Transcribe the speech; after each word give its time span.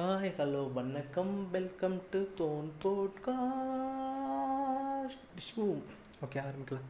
Hi 0.00 0.30
hello 0.36 0.60
வணக்கம். 0.76 1.32
Welcome 1.54 1.96
to 2.12 2.18
தோன் 2.38 2.68
podcast 2.82 3.32
okay 6.24 6.38
ஆரம்பிக்கலாம். 6.44 6.86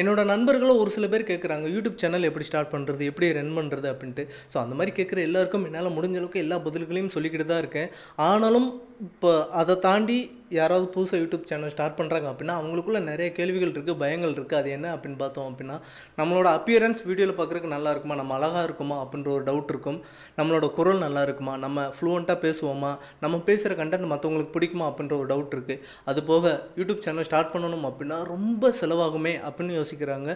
என்னோட 0.00 0.20
நண்பர்களும் 0.32 0.80
ஒரு 0.82 0.90
சில 0.96 1.06
பேர் 1.12 1.26
கேட்குறாங்க 1.30 1.66
யூடியூப் 1.74 2.00
சேனல் 2.02 2.28
எப்படி 2.28 2.46
ஸ்டார்ட் 2.48 2.72
பண்ணுறது 2.74 3.08
எப்படி 3.10 3.30
ரன் 3.38 3.56
பண்ணுறது 3.58 3.88
அப்படின்ட்டு. 3.92 4.24
ஸோ 4.52 4.56
அந்த 4.64 4.76
மாதிரி 4.80 4.94
கேட்குற 4.98 5.20
எல்லாருக்கும் 5.28 5.66
என்னால் 5.68 5.96
முடிஞ்ச 5.96 6.20
அளவுக்கு 6.20 6.44
எல்லா 6.44 6.58
பதில்களையும் 6.66 7.14
சொல்லிக்கிட்டு 7.16 7.48
தான் 7.52 7.62
இருக்கேன். 7.64 7.90
ஆனாலும் 8.30 8.68
இப்போ 9.08 9.32
அதை 9.62 9.76
தாண்டி 9.88 10.18
யாராவது 10.58 10.86
புதுசாக 10.94 11.18
யூடியூப் 11.22 11.46
சேனல் 11.50 11.72
ஸ்டார்ட் 11.74 11.96
பண்ணுறாங்க 11.98 12.26
அப்படின்னா 12.30 12.54
அவங்களுக்குள்ள 12.60 13.00
நிறைய 13.08 13.28
கேள்விகள் 13.38 13.72
இருக்குது 13.72 13.96
பயங்கள் 14.02 14.32
இருக்குது 14.36 14.58
அது 14.60 14.68
என்ன 14.76 14.86
அப்படின்னு 14.94 15.18
பார்த்தோம் 15.22 15.48
அப்படின்னா 15.50 15.76
நம்மளோட 16.18 16.48
அப்பியரன்ஸ் 16.58 17.00
வீடியோவில் 17.08 17.36
பார்க்குறதுக்கு 17.38 17.70
நல்லா 17.74 17.90
இருக்குமா? 17.94 18.16
நம்ம 18.20 18.34
அழகாக 18.38 18.62
இருக்குமா? 18.68 18.96
அப்படின்ற 19.04 19.30
ஒரு 19.36 19.44
டவுட் 19.48 19.70
இருக்கும். 19.74 19.98
நம்மளோட 20.38 20.68
குரல் 20.78 21.02
நல்லா 21.06 21.22
இருக்குமா? 21.26 21.54
நம்ம 21.64 21.84
ஃப்ளூவெண்ட்டாக 21.96 22.38
பேசுவோமா? 22.46 22.92
நம்ம 23.24 23.40
பேசுகிற 23.48 23.76
கண்டென்ட் 23.80 24.08
மற்றவங்களுக்கு 24.12 24.54
பிடிக்குமா? 24.56 24.86
அப்படின்ற 24.90 25.16
ஒரு 25.20 25.28
டவுட் 25.32 25.54
இருக்குது 25.56 25.82
அது 26.12 26.22
போக 26.30 26.54
யூடியூப் 26.80 27.02
சேனல் 27.06 27.28
ஸ்டார்ட் 27.30 27.52
பண்ணணும் 27.54 27.86
அப்படின்னா 27.90 28.18
ரொம்ப 28.32 28.72
செலவாகுமே 28.80 29.34
அப்படின்னு 29.48 29.78
யோசிக்கிறாங்க. 29.80 30.28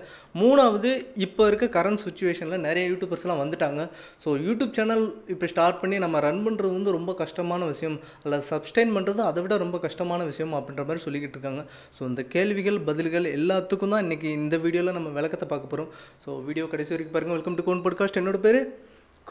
மூணாவது 0.42 0.92
இப்போ 1.28 1.42
இருக்க 1.52 1.70
கரண்ட் 1.78 2.02
சுச்சுவேஷனில் 2.06 2.64
நிறைய 2.68 2.84
யூடியூபர்ஸ்லாம் 2.92 3.42
வந்துட்டாங்க. 3.44 3.80
ஸோ 4.24 4.28
யூடியூப் 4.46 4.76
சேனல் 4.80 5.04
இப்போ 5.34 5.46
ஸ்டார்ட் 5.54 5.80
பண்ணி 5.82 5.98
நம்ம 6.06 6.20
ரன் 6.28 6.44
பண்ணுறது 6.48 6.72
வந்து 6.78 6.96
ரொம்ப 6.98 7.14
கஷ்டமான 7.24 7.64
விஷயம். 7.72 7.98
அல்ல 8.24 8.42
சப்ஸ்டைன் 8.52 8.94
பண்ணுறது 8.98 9.22
அதை 9.30 9.42
விட 9.44 9.56
ரொம்ப 9.64 9.76
கஷ்டம் 9.84 10.01
கஷ்டமான 10.02 10.24
விஷயம் 10.30 10.54
அப்படின்ற 10.58 10.82
மாதிரி 10.86 11.02
சொல்லிக்கிட்டு 11.04 11.36
இருக்காங்க. 11.36 11.62
ஸோ 11.96 12.00
இந்த 12.10 12.22
கேள்விகள் 12.34 12.78
பதில்கள் 12.88 13.26
எல்லாத்துக்கும் 13.38 13.92
தான் 13.94 14.02
இன்றைக்கி 14.06 14.28
இந்த 14.40 14.56
வீடியோவில் 14.64 14.96
நம்ம 14.96 15.10
விளக்கத்தை 15.18 15.46
பார்க்க 15.52 15.72
போகிறோம் 15.72 15.90
ஸோ 16.24 16.30
வீடியோ 16.48 16.64
கடைசி 16.72 16.92
வரைக்கும் 16.94 17.14
பாருங்கள் 17.16 17.36
வெல்கம் 17.38 17.56
டு 17.58 17.64
கோன் 17.68 17.82
பாட்காஸ்ட் 17.84 18.18
என்னோட 18.20 18.38
பேர்? 18.46 18.58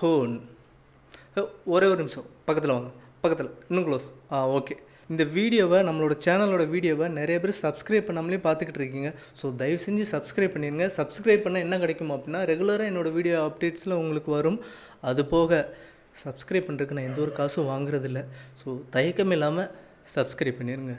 கோன் 0.01 0.33
ஒரே 1.73 1.85
ஒரு 1.91 1.99
நிமிஷம். 2.03 2.27
பக்கத்தில் 2.47 2.73
வாங்க. 2.75 2.89
பக்கத்தில். 3.23 3.51
இன்னும் 3.69 3.85
க்ளோஸ் 3.89 4.07
ஆ 4.33 4.39
ஓகே 4.59 4.75
இந்த 5.11 5.23
வீடியோவை 5.37 5.79
நம்மளோட 5.89 6.13
சேனலோட 6.25 6.63
வீடியோவை 6.73 7.07
நிறைய 7.19 7.37
பேர் 7.43 7.53
சப்ஸ்கிரைப் 7.65 8.07
பண்ணாமலே 8.09 8.41
பார்த்துக்கிட்டு 8.47 8.81
இருக்கீங்க. 8.81 9.09
ஸோ 9.39 9.45
தயவு 9.61 9.79
செஞ்சு 9.85 10.03
சப்ஸ்கிரைப் 10.15 10.55
பண்ணிடுங்க 10.55 10.87
சப்ஸ்கிரைப் 10.99 11.45
பண்ணால் 11.45 11.65
என்ன 11.67 11.77
கிடைக்கும் 11.83 12.13
அப்படின்னா 12.17 12.41
ரெகுலராக 12.53 12.91
என்னோடய 12.91 13.17
வீடியோ 13.19 13.37
அப்டேட்ஸில் 13.49 13.99
உங்களுக்கு 14.01 14.31
வரும். 14.39 14.59
அது 15.11 15.23
போக 15.35 15.63
சப்ஸ்கிரைப் 16.25 16.67
பண்ணுறதுக்கு 16.67 16.95
நான் 16.97 17.09
எந்த 17.09 17.19
ஒரு 17.25 17.33
காசும் 17.39 17.71
வாங்குறதில்ல. 17.73 18.21
ஸோ 18.61 18.69
தயக்கம் 18.95 19.33
இல்லாமல் 19.37 19.69
சப்ஸ்கிரைப் 20.15 20.59
பண்ணிடுங்க 20.61 20.95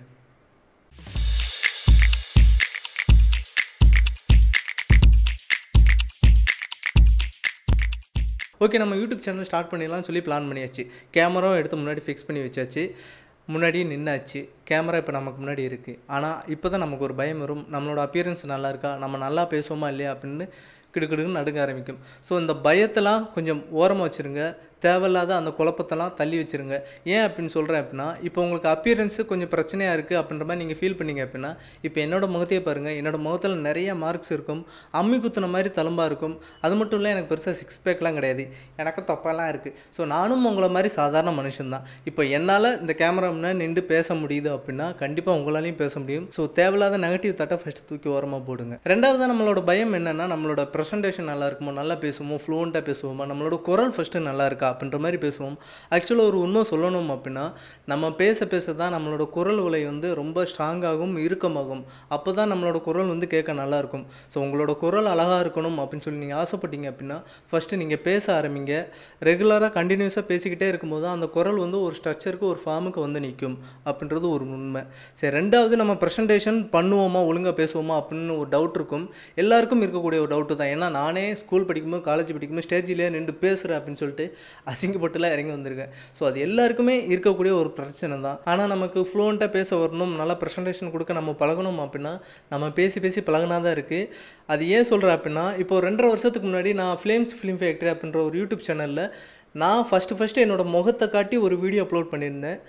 ஓகே 8.65 8.81
நம்ம 8.81 8.97
யூடியூப் 8.99 9.23
சேனல் 9.25 9.47
ஸ்டார்ட் 9.49 9.71
பண்ணிடலாம் 9.71 10.05
சொல்லி 10.07 10.21
பிளான் 10.27 10.49
பண்ணியாச்சு. 10.49 10.83
கேமராவும் 11.15 11.59
எடுத்து 11.61 11.79
முன்னாடி 11.81 12.03
ஃபிக்ஸ் 12.05 12.27
பண்ணி 12.27 12.41
வச்சாச்சு. 12.45 12.83
முன்னாடியே 13.53 13.85
நின்னாச்சு. 13.93 14.41
கேமரா 14.69 14.99
இப்போ 15.03 15.13
நமக்கு 15.17 15.39
முன்னாடி 15.43 15.63
இருக்குது 15.69 15.99
ஆனால் 16.17 16.37
இப்போ 16.55 16.69
தான் 16.73 16.83
நமக்கு 16.85 17.07
ஒரு 17.07 17.15
பயம் 17.21 17.41
வரும். 17.45 17.65
நம்மளோட 17.75 18.01
அப்பியரன்ஸ் 18.07 18.45
நல்லா 18.53 18.69
இருக்கா? 18.73 18.91
நம்ம 19.03 19.19
நல்லா 19.25 19.43
பேசுவோமா 19.55 19.89
இல்லையா? 19.93 20.11
அப்படின்னு 20.15 20.47
கிடுக்கிடுக்குன்னு 20.95 21.39
நடுங்க 21.41 21.61
ஆரம்பிக்கும். 21.65 22.01
ஸோ 22.29 22.39
இந்த 22.43 22.55
பயத்தெல்லாம் 22.67 23.25
கொஞ்சம் 23.37 23.63
ஓரமாக 23.81 24.07
வச்சுருங்க. 24.09 24.45
தேவையில்லாத 24.87 25.31
அந்த 25.41 25.51
குழப்பத்தெல்லாம் 25.59 26.13
தள்ளி 26.21 26.37
வச்சுருங்க. 26.43 26.77
ஏன் 27.15 27.25
அப்படின்னு 27.27 27.53
சொல்கிறேன் 27.57 27.81
அப்படின்னா 27.83 28.09
இப்போ 28.29 28.39
உங்களுக்கு 28.45 28.69
அப்பியரன்ஸு 28.75 29.23
கொஞ்சம் 29.33 29.51
பிரச்சனையாக 29.55 29.97
இருக்குது 29.99 30.19
அப்படின்ற 30.21 30.45
மாதிரி 30.49 30.63
நீங்கள் 30.63 30.79
ஃபீல் 30.81 30.97
பண்ணீங்க 31.01 31.23
அப்படின்னா 31.27 31.51
இப்போ 31.87 31.99
என்னோடய 32.05 32.33
முகத்தையே 32.35 32.61
பாருங்கள் 32.69 32.97
என்னோடய 33.01 33.23
முகத்தில் 33.27 33.57
நிறைய 33.69 33.95
மார்க்ஸ் 34.05 34.33
இருக்கும். 34.37 34.63
அம்மி 35.01 35.19
குத்துன 35.25 35.51
மாதிரி 35.55 35.73
தழும்பாக 35.79 36.09
இருக்கும். 36.11 36.37
அது 36.67 36.75
மட்டும் 36.81 37.01
இல்லை 37.01 37.13
எனக்கு 37.15 37.31
பெருசாக 37.33 37.57
சிக்ஸ் 37.61 37.81
பேக்லாம் 37.87 38.17
கிடையாது. 38.19 38.47
எனக்கு 38.83 39.01
தொப்பெல்லாம் 39.11 39.51
இருக்குது 39.53 39.77
ஸோ 39.97 40.05
நானும் 40.15 40.47
உங்களை 40.51 40.71
மாதிரி 40.77 40.91
சாதாரண 40.99 41.35
மனுஷன்தான் 41.41 41.87
இப்போ 42.11 42.23
என்னால் 42.39 42.71
இந்த 42.83 42.93
கேமரா 43.03 43.31
முன்னாடி 43.37 43.59
நின்று 43.63 43.85
பேச 43.93 44.15
முடியுது 44.23 44.51
அப்படின்னா 44.57 44.89
கண்டிப்பாக 45.03 45.39
உங்களாலையும் 45.39 45.81
பேச 45.83 45.95
முடியும். 46.03 46.27
ஸோ 46.37 46.45
தேவையில்லாத 46.59 46.99
நெகட்டிவ் 47.07 47.35
தட்டை 47.41 47.59
ஃபஸ்ட்டு 47.63 47.87
தூக்கி 47.91 48.09
ஓரமாக 48.17 48.43
போடுங்க. 48.49 48.75
ரெண்டாவது 48.93 49.31
நம்மளோட 49.33 49.61
பயம் 49.71 49.95
என்னென்னா 49.99 50.27
நம்மளோட 50.35 50.63
ப்ரெசன்டேஷன் 50.75 51.31
நல்லா 51.33 51.47
இருக்குமோ 51.51 51.73
நல்லா 51.81 51.95
பேசுவோமோ 52.05 52.39
ஃப்ளூவெண்ட்டாக 52.45 52.85
பேசுவோமா 52.89 53.27
நம்மளோட 53.33 53.57
குரல் 53.69 53.95
ஃபஸ்ட்டு 53.97 54.27
நல்லா 54.29 54.47
இருக்கா 54.51 54.72
அப்படின்ற 54.73 54.99
மாதிரி 55.05 55.21
பேசுவோம். 55.27 55.57
ஆக்சுவலாக 55.97 56.31
ஒரு 56.33 56.39
உண்மை 56.47 56.65
சொல்லணும் 56.73 57.11
அப்படின்னா 57.17 57.47
நம்ம 57.93 58.11
பேச 58.23 58.47
பேச 58.53 58.75
தான் 58.83 58.95
நம்மளோட 58.97 59.25
குரல் 59.37 59.61
உலை 59.67 59.83
வந்து 59.91 60.09
ரொம்ப 60.21 60.47
ஸ்ட்ராங்காகவும் 60.51 61.17
இறுக்கமாகும். 61.27 61.83
அப்போ 62.17 62.31
தான் 62.39 62.51
நம்மளோட 62.53 62.81
குரல் 62.89 63.11
வந்து 63.15 63.27
கேட்க 63.35 63.57
நல்லாயிருக்கும் 63.63 64.05
ஸோ 64.33 64.37
உங்களோட 64.45 64.73
குரல் 64.85 65.11
அழகாக 65.15 65.41
இருக்கணும் 65.45 65.79
அப்படின்னு 65.83 66.07
சொல்லி 66.07 66.23
நீங்கள் 66.25 66.41
ஆசைப்பட்டீங்க 66.43 66.87
அப்படின்னா 66.93 67.19
ஃபஸ்ட்டு 67.51 67.81
நீங்கள் 67.83 68.03
பேச 68.09 68.25
ஆரம்பிங்க. 68.39 68.75
ரெகுலராக 69.29 69.71
கண்டினியூஸாக 69.79 70.25
பேசிக்கிட்டே 70.31 70.69
இருக்கும்போது 70.73 71.07
அந்த 71.15 71.27
குரல் 71.37 71.59
வந்து 71.65 71.79
ஒரு 71.87 71.95
ஸ்ட்ரக்சருக்கு 72.01 72.47
ஒரு 72.53 72.61
ஃபார்முக்கு 72.65 73.01
வந்து 73.07 73.21
நிற்கும். 73.27 73.57
அப்படின்றது 73.89 74.27
ஒரு 74.37 74.45
உண்மை. 74.57 74.83
சரி 75.21 75.33
ரெண்டாவது 75.39 75.75
நம்ம 75.83 75.95
ப்ரெசன்டேஷன் 76.03 76.61
பண்ணுவோமா 76.77 77.21
ஒழுங்காக 77.31 77.55
பேசுவோமா 77.63 77.95
அப்படின்னு 78.01 78.37
ஒரு 78.43 78.49
டவுட் 78.55 78.77
இருக்கும். 78.81 79.07
எல்லாருக்கும் 79.43 79.83
இருக்கக்கூடிய 79.85 80.21
ஒரு 80.25 80.31
டவுட்டு 80.35 80.57
தான். 80.61 80.73
ஏன்னா 80.75 80.89
நானே 81.01 81.25
ஸ்கூல் 81.43 81.69
படிக்கும்போது 81.69 82.07
காலேஜ் 82.11 82.33
படிக்கும்போது 82.35 82.69
ஸ்டேஜிலே 82.69 83.09
நின்று 83.17 83.35
பேசுகிறேன் 83.45 83.79
அப்படின்னு 83.79 84.01
சொல்லிட்டு 84.03 84.27
அசிங்கப்பட்டுலாம் 84.71 85.35
இறங்கி 85.35 85.53
வந்திருக்கேன். 85.55 85.93
ஸோ 86.19 86.23
அது 86.29 86.39
எல்லாருக்குமே 86.47 86.97
இருக்கக்கூடிய 87.15 87.53
ஒரு 87.61 87.71
பிரச்சனை 87.79 88.17
தான். 88.27 88.39
ஆனால் 88.51 88.71
நமக்கு 88.75 89.01
ஃப்ளூவெண்ட்டாக 89.11 89.51
பேச 89.57 89.71
வரணும் 89.83 90.13
நல்லா 90.21 90.37
ப்ரெசன்டேஷன் 90.43 90.93
கொடுக்க 90.95 91.19
நம்ம 91.21 91.35
பழகணும் 91.43 91.81
அப்படின்னா 91.85 92.13
நம்ம 92.53 92.71
பேசி 92.79 93.01
பேசி 93.07 93.23
பழகினா 93.29 93.59
தான் 93.67 93.77
இருக்குது 93.79 94.09
அது 94.55 94.69
ஏன் 94.77 94.89
சொல்கிறேன் 94.93 95.17
அப்படின்னா 95.19 95.47
இப்போ 95.65 95.81
ரெண்டரை 95.87 96.11
வருஷத்துக்கு 96.15 96.49
முன்னாடி 96.51 96.73
நான் 96.83 96.97
ஃப்ளேம்ஸ் 97.03 97.35
ஃபிலிம் 97.41 97.61
ஃபேக்ட்ரி 97.63 97.93
அப்படின்ற 97.95 98.21
ஒரு 98.29 98.37
யூடியூப் 98.43 98.67
சேனலில் 98.69 99.05
நான் 99.63 99.83
ஃபஸ்ட்டு 99.89 100.17
ஃபஸ்ட்டு 100.19 100.45
என்னோடய 100.45 100.73
முகத்தை 100.77 101.07
காட்டி 101.17 101.39
ஒரு 101.47 101.57
வீடியோ 101.65 101.83
அப்லோட் 101.87 102.13
பண்ணியிருந்தேன். 102.13 102.61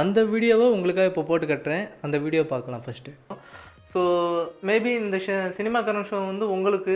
அந்த 0.00 0.18
வீடியோவை 0.32 0.66
உங்களுக்காக 0.74 1.10
இப்போ 1.10 1.22
போட்டு 1.30 1.46
கட்டுறேன். 1.50 1.84
அந்த 2.06 2.16
வீடியோ 2.24 2.42
பார்க்கலாம் 2.52 2.84
ஃபஸ்ட்டு 2.86 3.14
ஸோ 3.92 4.00
மேபி 4.68 4.90
இந்த 5.02 5.18
சினிமா 5.58 5.78
கரண்ட் 5.86 6.10
ஷோ 6.10 6.18
வந்து 6.32 6.46
உங்களுக்கு 6.56 6.94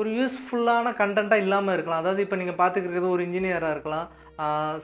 ஒரு 0.00 0.08
யூஸ்ஃபுல்லான 0.18 0.92
கண்டென்ட்டாக 1.00 1.44
இல்லாமல் 1.44 1.74
இருக்கலாம். 1.76 2.02
அதாவது 2.02 2.24
இப்போ 2.26 2.36
நீங்கள் 2.42 2.60
பார்த்துக்கிறது 2.60 3.14
ஒரு 3.14 3.24
இன்ஜினியராக 3.28 3.74
இருக்கலாம். 3.76 4.06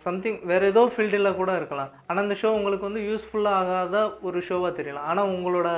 சம்திங் 0.07 0.39
வேறு 0.51 0.71
ஏதோ 0.73 0.83
ஃபீல்டில் 0.95 1.39
கூட 1.41 1.53
இருக்கலாம். 1.61 1.93
ஆனால் 2.09 2.25
அந்த 2.25 2.37
ஷோ 2.43 2.51
உங்களுக்கு 2.59 2.89
வந்து 2.89 3.05
யூஸ்ஃபுல்லாக 3.11 3.61
ஆகாத 3.63 3.97
ஒரு 4.29 4.41
ஷோவாக 4.49 4.73
தெரியலாம். 4.81 5.09
ஆனால் 5.13 5.33
உங்களோட 5.37 5.69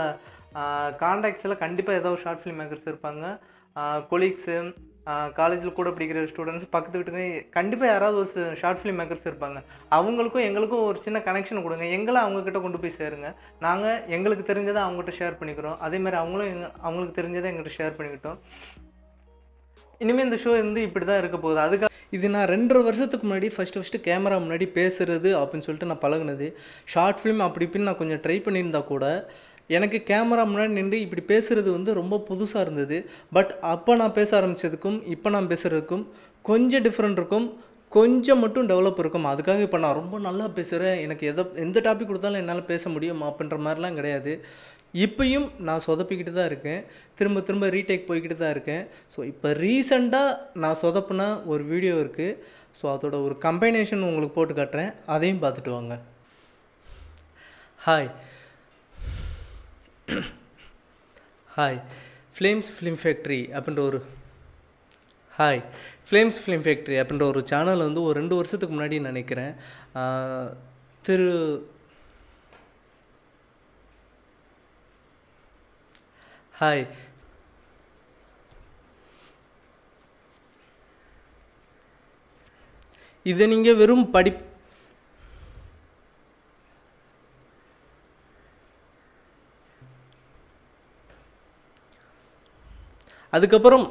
காண்டாக்ட்ஸில் 1.05 1.62
கண்டிப்பாக 1.67 2.00
ஏதோ 2.00 2.11
ஷார்ட் 2.25 2.43
ஃபிலிம் 2.43 2.61
மேக்கர்ஸ் 2.62 2.91
இருப்பாங்க 2.91 3.25
கொலீக்ஸு 4.11 4.56
காலேஜில் 5.39 5.75
கூட 5.78 5.89
படிக்கிற 5.95 6.19
ஸ்டூடெண்ட்ஸ் 6.28 6.71
பக்கத்து 6.75 6.99
வீட்டுக்கு 6.99 7.25
கண்டிப்பாக 7.56 7.89
யாராவது 7.91 8.16
ஒரு 8.21 8.45
ஷார்ட் 8.61 8.78
ஃபிலிம் 8.81 8.99
மேக்கர்ஸ் 9.01 9.27
இருப்பாங்க. 9.31 9.59
அவங்களுக்கும் 9.97 10.47
எங்களுக்கும் 10.49 10.84
ஒரு 10.91 10.99
சின்ன 11.06 11.19
கனெக்ஷன் 11.27 11.65
கொடுங்க. 11.65 11.87
எங்களை 11.97 12.19
அவங்கக்கிட்ட 12.22 12.61
கொண்டு 12.66 12.81
போய் 12.83 12.97
சேருங்க. 13.01 13.31
நாங்கள் 13.66 14.01
எங்களுக்கு 14.16 14.45
தெரிஞ்சதை 14.51 14.81
அவங்ககிட்ட 14.84 15.15
ஷேர் 15.19 15.39
பண்ணிக்கிறோம். 15.41 15.77
அதேமாதிரி 15.87 16.19
அவங்களும் 16.22 16.51
எங்க 16.55 16.69
அவங்களுக்கு 16.87 17.19
தெரிஞ்சதை 17.21 17.49
எங்கள்கிட்ட 17.51 17.78
ஷேர் 17.81 17.99
பண்ணிக்கிட்டோம். 17.99 18.39
இனிமேல் 20.03 20.27
இந்த 20.28 20.38
ஷோ 20.43 20.50
வந்து 20.62 20.81
இப்படி 20.88 21.05
தான் 21.10 21.21
இருக்க 21.22 21.38
போகுது. 21.44 21.60
அதுக்கு 21.65 21.93
இது 22.16 22.27
நான் 22.34 22.49
ரெண்டரை 22.55 22.81
வருஷத்துக்கு 22.88 23.27
முன்னாடி 23.28 23.49
ஃபஸ்ட்டு 23.55 23.81
ஃபஸ்ட்டு 23.81 24.05
கேமரா 24.06 24.37
முன்னாடி 24.44 24.66
பேசுறது 24.78 25.31
அப்படின்னு 25.41 25.66
சொல்லிட்டு 25.66 25.91
நான் 25.91 26.05
பழகுனது. 26.05 26.49
ஷார்ட் 26.93 27.21
ஃபிலிம் 27.21 27.43
அப்படி 27.47 27.66
இப்படின்னு 27.66 27.88
நான் 27.91 28.00
கொஞ்சம் 28.03 28.22
ட்ரை 28.27 28.38
பண்ணியிருந்தா 28.47 28.83
கூட 28.93 29.04
எனக்கு 29.77 29.99
கேமரா 30.10 30.43
முன்னாடி 30.53 30.72
நின்று 30.78 30.97
இப்படி 31.04 31.22
பேசுகிறது 31.33 31.71
வந்து 31.77 31.91
ரொம்ப 32.00 32.16
புதுசாக 32.31 32.65
இருந்தது. 32.66 32.97
பட் 33.37 33.53
அப்போ 33.75 33.93
நான் 34.00 34.16
பேச 34.19 34.31
ஆரம்பித்ததுக்கும் 34.41 34.99
இப்போ 35.15 35.28
நான் 35.37 35.50
பேசுகிறதுக்கும் 35.53 36.04
கொஞ்சம் 36.50 36.84
டிஃப்ரெண்ட் 36.87 37.21
இருக்கும் 37.21 37.47
கொஞ்சம் 37.97 38.41
மட்டும் 38.43 38.69
டெவலப் 38.71 39.00
இருக்கும். 39.03 39.27
அதுக்காக 39.33 39.60
இப்போ 39.66 39.78
நான் 39.83 39.99
ரொம்ப 39.99 40.16
நல்லா 40.27 40.47
பேசுகிறேன் 40.56 40.97
எனக்கு 41.04 41.25
எதை 41.33 41.43
எந்த 41.65 41.78
டாபிக் 41.87 42.09
கொடுத்தாலும் 42.10 42.41
என்னால் 42.43 42.62
பேச 42.71 42.88
முடியும் 42.94 43.22
அப்படின்ற 43.28 43.56
மாதிரிலாம் 43.66 43.99
கிடையாது. 43.99 44.33
இப்பயும் 45.05 45.47
நான் 45.69 45.84
சொதப்பிக்கிட்டு 45.87 46.32
தான் 46.37 46.50
இருக்கேன். 46.50 46.82
திரும்ப 47.19 47.38
திரும்ப 47.47 47.69
ரீடேக் 47.77 48.09
போய்கிட்டு 48.09 48.37
தான் 48.43 48.55
இருக்கேன். 48.56 48.84
ஸோ 49.15 49.21
இப்போ 49.32 49.49
ரீசெண்டாக 49.62 50.38
நான் 50.65 50.81
சொதப்புனா 50.82 51.28
ஒரு 51.53 51.65
வீடியோ 51.72 51.95
இருக்குது 52.04 52.36
ஸோ 52.78 52.84
அதோட 52.92 53.16
ஒரு 53.27 53.34
கம்பைனேஷன் 53.47 54.07
உங்களுக்கு 54.09 54.36
போட்டு 54.36 54.54
காட்டுறேன். 54.60 54.92
அதையும் 55.15 55.42
பார்த்துட்டு 55.45 55.72
வாங்க. 55.77 55.97
Hi 57.86 58.10
hi 61.57 61.80
flames 62.36 62.71
film 62.77 63.01
factory 63.03 63.41
அப்படின்ற 63.57 63.83
ஒரு 63.91 64.01
ஹாய் 65.39 65.60
ஃப்ளேம்ஸ் 66.09 66.41
ஃபிலிம் 66.42 66.65
ஃபேக்ட்ரி 66.65 66.97
அப்படின்ற 67.01 67.24
ஒரு 67.33 67.41
சேனல் 67.51 67.86
வந்து 67.86 68.01
ஒரு 68.07 68.15
ரெண்டு 68.21 68.34
வருஷத்துக்கு 68.39 68.74
முன்னாடி 68.74 68.97
நினைக்கிறேன். 69.10 69.54
திரு 71.04 71.30
ஹாய் 76.54 76.84
இதை 83.27 83.45
நீங்கள் 83.47 83.77
வெறும் 83.77 84.06
படி 84.10 84.33
அதுக்கப்புறம் 93.33 93.86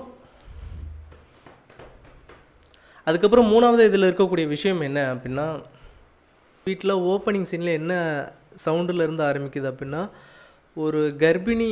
அதுக்கப்புறம் 3.08 3.50
மூணாவது 3.50 3.86
இதில் 3.86 4.08
இருக்கக்கூடிய 4.08 4.48
விஷயம் 4.48 4.82
என்ன 4.82 5.00
அப்படின்னா 5.14 5.48
வீட்டில் 6.66 7.02
ஓப்பனிங் 7.08 7.50
சீனில் 7.50 7.78
என்ன 7.78 7.94
சவுண்டில் 8.66 9.04
இருந்து 9.04 9.24
ஆரம்பிக்குது 9.24 9.68
அப்படின்னா 9.72 10.02
ஒரு 10.78 11.02
கர்ப்பிணி 11.20 11.70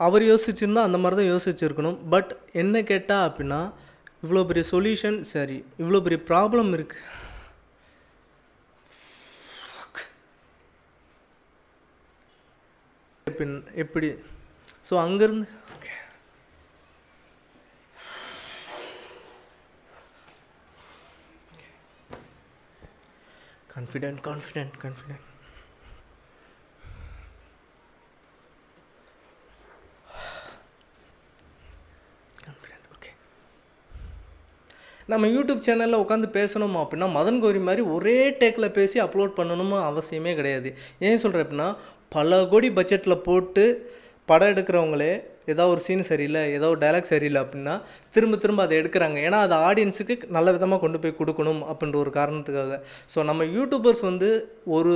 அவர் 0.00 0.22
யோசிச்சிருந்தா 0.30 0.86
அந்த 0.86 0.98
மாதிரி 1.02 1.18
தான் 1.20 1.32
யோசிச்சிருக்கணும். 1.32 1.98
பட் 2.14 2.30
என்ன 2.62 2.82
கேட்டால் 2.92 3.26
அப்படின்னா 3.28 3.60
இவ்வளோ 4.24 4.46
பெரிய 4.48 4.64
சொல்யூஷன் 4.72 5.18
சரி 5.34 5.58
இவ்வளோ 5.82 6.02
பெரிய 6.06 6.20
ப்ராப்ளம் 6.30 6.72
இருக்கு. 6.78 6.98
பின் 13.26 13.54
எப்படி? 13.82 14.08
ஸோ 14.88 14.94
அங்கேருந்து 15.04 15.46
okay 15.74 15.92
confident 23.74 24.20
confident 24.28 24.76
confident 24.82 25.30
okay 32.94 33.12
நம்ம 35.06 35.26
யூடியூப் 35.26 35.64
சேனலில் 35.66 36.02
உட்காந்து 36.02 36.28
பேசணும் 36.38 36.76
அப்படின்னா 36.82 37.06
மதன் 37.16 37.38
கோரி 37.38 37.58
மாதிரி 37.58 37.82
ஒரே 37.82 38.30
டேக்கில் 38.30 38.72
பேசி 38.72 39.00
அப்லோட் 39.00 39.36
பண்ணணுமோ 39.36 39.78
அவசியமே 39.90 40.34
கிடையாது. 40.34 40.74
ஏன் 40.98 41.16
சொல்கிறேன் 41.16 41.46
அப்படின்னா 41.46 41.76
பல 42.08 42.46
கோடி 42.46 42.68
பட்ஜெட்டில் 42.68 43.22
போட்டு 43.28 43.64
படம் 44.28 44.48
எடுக்கிறவங்களே 44.48 45.12
ஏதோ 45.46 45.66
ஒரு 45.68 45.80
சீன் 45.80 46.02
சரியில்லை 46.02 46.52
ஏதோ 46.52 46.68
ஒரு 46.68 46.78
டைலாக் 46.78 47.12
சரியில்லை 47.12 47.42
அப்படின்னா 47.42 47.74
திரும்ப 48.16 48.36
திரும்ப 48.44 48.62
அதை 48.66 48.74
எடுக்கிறாங்க. 48.80 49.18
ஏன்னா 49.28 49.38
அது 49.46 49.56
ஆடியன்ஸுக்கு 49.68 50.16
நல்ல 50.36 50.48
விதமாக 50.56 50.82
கொண்டு 50.84 51.00
போய் 51.02 51.18
கொடுக்கணும் 51.20 51.62
அப்படின்ற 51.70 51.98
ஒரு 52.04 52.12
காரணத்துக்காக. 52.18 52.80
ஸோ 53.14 53.24
நம்ம 53.30 53.44
யூடியூபர்ஸ் 53.56 54.02
வந்து 54.10 54.28
ஒரு 54.76 54.94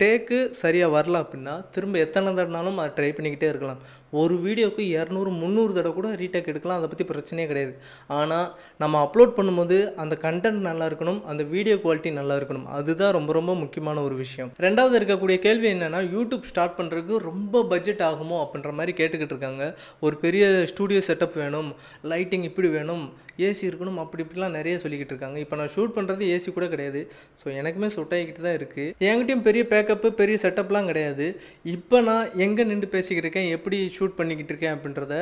டேக்கு 0.00 0.40
சரியாக 0.62 0.94
வரல 0.96 1.22
அப்படின்னா 1.24 1.54
திரும்ப 1.76 1.98
எத்தனை 2.06 2.34
தடனாலும் 2.40 2.78
அதை 2.82 2.90
ட்ரை 2.98 3.10
பண்ணிக்கிட்டே 3.16 3.48
இருக்கலாம். 3.52 3.80
ஒரு 4.20 4.34
வீடியோவுக்கு 4.44 4.82
இரநூறு 4.96 5.30
முந்நூறு 5.40 5.72
தடவை 5.78 5.92
கூட 5.96 6.10
ரீடேக் 6.20 6.50
எடுக்கலாம். 6.52 6.78
அதை 6.80 6.88
பற்றி 6.90 7.04
பிரச்சனையே 7.10 7.46
கிடையாது. 7.50 7.72
ஆனால் 8.18 8.46
நம்ம 8.82 9.00
அப்லோட் 9.06 9.34
பண்ணும்போது 9.38 9.78
அந்த 10.02 10.14
கண்டென்ட் 10.26 10.62
நல்லா 10.68 10.84
இருக்கணும் 10.90 11.20
அந்த 11.30 11.42
வீடியோ 11.54 11.76
குவாலிட்டி 11.82 12.10
நல்லா 12.20 12.36
இருக்கணும். 12.40 12.66
அதுதான் 12.76 13.14
ரொம்ப 13.18 13.32
ரொம்ப 13.38 13.54
முக்கியமான 13.62 14.02
ஒரு 14.08 14.16
விஷயம். 14.24 14.50
ரெண்டாவது 14.66 14.96
இருக்கக்கூடிய 15.00 15.38
கேள்வி 15.46 15.68
என்னென்னா 15.74 16.00
யூடியூப் 16.14 16.48
ஸ்டார்ட் 16.52 16.76
பண்ணுறதுக்கு 16.78 17.18
ரொம்ப 17.30 17.62
பட்ஜெட் 17.72 18.02
ஆகுமோ 18.10 18.38
அப்படின்ற 18.44 18.72
மாதிரி 18.78 18.94
கேட்டுக்கிட்டு 19.00 19.34
இருக்காங்க. 19.36 19.66
ஒரு 20.06 20.16
பெரிய 20.24 20.46
ஸ்டூடியோ 20.72 21.02
செட்டப் 21.10 21.36
வேணும். 21.42 21.70
லைட்டிங் 22.12 22.46
இப்படி 22.58 22.76
வேணும் 22.76 23.02
ஏசி 23.46 23.62
இருக்கணும் 23.66 23.98
அப்படி 24.02 24.22
இப்படிலாம் 24.22 24.56
நிறைய 24.58 24.76
சொல்லிக்கிட்டு 24.82 25.12
இருக்காங்க. 25.14 25.38
இப்போ 25.42 25.56
நான் 25.58 25.70
ஷூட் 25.74 25.92
பண்ணுறது 25.96 26.22
ஏசி 26.34 26.48
கூட 26.54 26.66
கிடையாது. 26.72 27.00
ஸோ 27.40 27.46
எனக்குமே 27.58 27.88
சொட் 27.96 28.14
ஆகிக்கிட்டு 28.16 28.42
தான் 28.46 28.56
இருக்குது 28.58 28.94
என்கிட்டயும் 29.08 29.44
பெரிய 29.48 29.62
பேக்கப்பு 29.72 30.08
பெரிய 30.20 30.36
செட்டப்லாம் 30.44 30.88
கிடையாது. 30.90 31.26
இப்போ 31.74 31.96
நான் 32.08 32.32
எங்கே 32.44 32.64
நின்று 32.70 32.88
பேசிக்கிட்டு 32.94 33.26
இருக்கேன் 33.26 33.50
எப்படி 33.56 33.78
ஷூட் 33.96 34.16
பண்ணிக்கிட்டு 34.20 34.52
இருக்கேன் 34.52 34.74
அப்படின்றத 34.76 35.16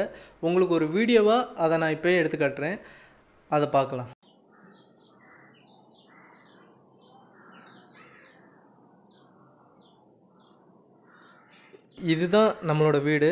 உங்களுக்கு 0.46 0.76
ஒரு 0.78 0.86
வீடியோவாக 0.96 1.50
அதை 1.64 1.78
நான் 1.82 1.96
இப்போயே 1.96 2.20
எடுத்து 2.20 2.38
காட்டுறேன். 2.44 2.78
அதை 3.50 3.68
பார்க்கலாம். 3.76 4.10
இதுதான் 12.14 12.50
நம்மளோட 12.70 13.00
வீடு. 13.10 13.30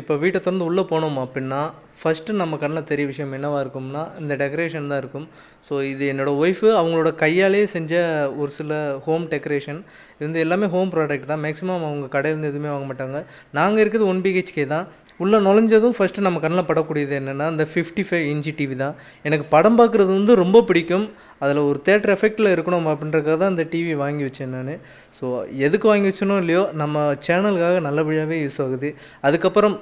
இப்போ 0.00 0.12
வீட்டை 0.22 0.38
திறந்து 0.44 0.66
உள்ளே 0.68 0.82
போனோம் 0.92 1.18
அப்படின்னா 1.24 1.58
ஃபஸ்ட்டு 1.98 2.36
நம்ம 2.40 2.54
கண்ணில் 2.62 2.88
தெரிய 2.88 3.04
விஷயம் 3.10 3.34
என்னவாக 3.36 3.60
இருக்கும்னா 3.64 4.02
இந்த 4.22 4.34
டெக்கரேஷன் 4.40 4.88
தான் 4.92 5.00
இருக்கும். 5.02 5.26
ஸோ 5.66 5.74
இது 5.90 6.04
என்னோடய 6.12 6.40
ஒய்ஃபு 6.42 6.68
அவங்களோட 6.78 7.10
கையாலே 7.22 7.60
செஞ்ச 7.74 7.92
ஒரு 8.40 8.50
சில 8.56 8.78
ஹோம் 9.06 9.24
டெக்கரேஷன் 9.34 9.80
இது 10.16 10.26
வந்து 10.26 10.42
எல்லாமே 10.44 10.66
ஹோம் 10.74 10.90
ப்ராடக்ட் 10.94 11.30
தான். 11.32 11.42
மேக்ஸிமம் 11.44 11.86
அவங்க 11.88 12.08
கடையிலேருந்து 12.16 12.50
எதுவுமே 12.52 12.70
வாங்க 12.72 12.88
மாட்டாங்க. 12.90 13.20
நாங்கள் 13.58 13.82
இருக்கிறது 13.82 14.10
ஒன் 14.12 14.24
பிஹெச்கே 14.26 14.66
தான். 14.74 14.88
உள்ளே 15.22 15.38
நுழைஞ்சதும் 15.46 15.94
ஃபஸ்ட்டு 15.96 16.24
நம்ம 16.26 16.40
கண்ணில் 16.44 16.66
படக்கூடியது 16.68 17.14
என்னென்னா 17.20 17.46
இந்த 17.54 17.64
ஃபிஃப்டி 17.72 18.02
ஃபைவ் 18.08 18.24
இன்ச்சி 18.32 18.52
டிவி 18.58 18.76
தான். 18.82 18.94
எனக்கு 19.28 19.46
படம் 19.54 19.78
பார்க்குறது 19.80 20.10
வந்து 20.18 20.34
ரொம்ப 20.42 20.62
பிடிக்கும். 20.68 21.06
அதில் 21.42 21.60
ஒரு 21.70 21.78
தேட்டர் 21.88 22.12
எஃபெக்டில் 22.16 22.52
இருக்கணும் 22.54 22.88
அப்படின்றக்காக 22.92 23.36
தான் 23.42 23.52
இந்த 23.54 23.66
டிவி 23.72 23.94
வாங்கி 24.04 24.24
வச்சேன் 24.28 24.54
நான். 24.56 24.74
ஸோ 25.18 25.24
எதுக்கு 25.66 25.88
வாங்கி 25.92 26.08
வச்சனோ 26.10 26.36
இல்லையோ 26.44 26.62
நம்ம 26.82 27.04
சேனலுக்காக 27.26 27.80
நல்லபடியாகவே 27.88 28.38
யூஸ் 28.44 28.60
ஆகுது. 28.66 28.90
அதுக்கப்புறம் 29.28 29.76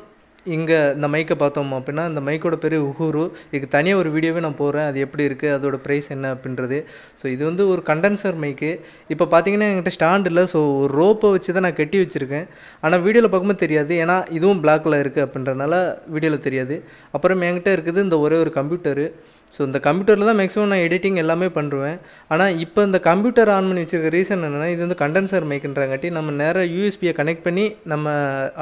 இங்கே 0.57 0.79
இந்த 0.97 1.07
மைக்கை 1.15 1.35
பார்த்தோம் 1.43 1.73
அப்படின்னா 1.79 2.05
இந்த 2.11 2.21
மைக்கோட 2.29 2.57
பேர் 2.63 2.77
உஹூரு 2.87 3.25
இதுக்கு 3.51 3.69
தனியாக 3.75 4.01
ஒரு 4.03 4.11
வீடியோவே 4.15 4.41
நான் 4.47 4.57
போடுறேன். 4.61 4.87
அது 4.91 4.99
எப்படி 5.07 5.23
இருக்குது 5.29 5.53
அதோட 5.57 5.77
ப்ரைஸ் 5.85 6.09
என்ன 6.15 6.31
அப்படின்றது. 6.35 6.79
ஸோ 7.21 7.27
இது 7.35 7.43
வந்து 7.51 7.65
ஒரு 7.73 7.83
கண்டென்சர் 7.91 8.39
மைக்கு 8.45 8.71
இப்போ 9.15 9.27
பார்த்தீங்கன்னா 9.35 9.69
என்கிட்ட 9.73 9.93
ஸ்டாண்ட் 9.99 10.29
இல்லை. 10.31 10.45
ஸோ 10.55 10.61
ஒரு 10.83 10.93
ரோப்பை 11.01 11.31
வச்சு 11.35 11.55
தான் 11.57 11.67
நான் 11.67 11.79
கட்டி 11.81 12.01
வச்சுருக்கேன். 12.03 12.49
ஆனால் 12.85 13.05
வீடியோவில் 13.07 13.31
பார்க்கும்போது 13.33 13.65
தெரியாது. 13.65 13.95
ஏன்னா 14.05 14.17
இதுவும் 14.39 14.63
பிளாக்கில் 14.65 15.01
இருக்குது 15.03 15.27
அப்படின்றனால 15.27 15.75
வீடியோவில் 16.17 16.47
தெரியாது. 16.49 16.77
அப்புறம் 17.17 17.45
என்கிட்ட 17.51 17.77
இருக்குது 17.79 18.07
இந்த 18.09 18.19
ஒரே 18.27 18.39
ஒரு 18.45 18.53
கம்ப்யூட்டரு 18.59 19.07
ஸோ 19.55 19.61
இந்த 19.69 19.79
கம்ப்யூட்டரில் 19.87 20.29
தான் 20.29 20.39
மேக்ஸிமம் 20.41 20.71
நான் 20.73 20.83
எடிட்டிங் 20.87 21.19
எல்லாமே 21.23 21.49
பண்ணுவேன் 21.57 21.97
ஆனால் 22.33 22.53
இப்போ 22.65 22.81
இந்த 22.89 22.99
கம்ப்யூட்டர் 23.09 23.51
ஆன் 23.55 23.67
பண்ணி 23.69 23.83
வச்சுருக்க 23.85 24.11
ரீசன் 24.17 24.45
என்னென்னா 24.47 24.69
இது 24.75 24.81
வந்து 24.85 24.99
கண்டென்சர் 25.03 25.47
மேக்குன்றாங்காட்டி 25.51 26.11
நம்ம 26.17 26.33
நேராக 26.39 26.71
யூஎஸ்பியை 26.77 27.13
கனெக்ட் 27.19 27.45
பண்ணி 27.47 27.65
நம்ம 27.93 28.15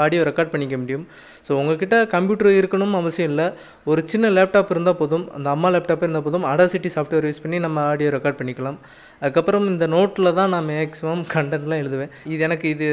ஆடியோ 0.04 0.22
ரெக்கார்ட் 0.30 0.52
பண்ணிக்க 0.54 0.78
முடியும். 0.82 1.04
ஸோ 1.46 1.52
உங்ககிட்ட 1.60 1.98
கம்ப்யூட்டர் 2.14 2.50
இருக்கணும் 2.60 2.96
அவசியம் 3.00 3.30
இல்லை. 3.32 3.46
ஒரு 3.90 4.02
சின்ன 4.14 4.32
லேப்டாப் 4.38 4.72
இருந்தால் 4.74 4.98
போதும் 5.02 5.26
அந்த 5.36 5.48
அம்மா 5.54 5.70
லேப்டாப் 5.76 6.04
இருந்தால் 6.06 6.26
போதும் 6.26 6.48
அடாசிட்டி 6.54 6.92
சாஃப்ட்வேர் 6.96 7.28
யூஸ் 7.30 7.42
பண்ணி 7.44 7.60
நம்ம 7.66 7.86
ஆடியோ 7.92 8.10
ரெக்கார்ட் 8.16 8.40
பண்ணிக்கலாம். 8.40 8.80
அதுக்கப்புறம் 9.22 9.68
இந்த 9.74 9.88
நோட்டில் 9.96 10.36
தான் 10.40 10.52
நான் 10.56 10.68
மேக்ஸிமம் 10.74 11.24
கண்டென்ட்லாம் 11.36 11.82
எழுதுவேன். 11.84 12.12
இது 12.34 12.42
எனக்கு 12.50 12.68
இது 12.76 12.88